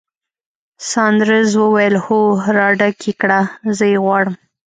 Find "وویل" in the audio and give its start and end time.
1.57-1.95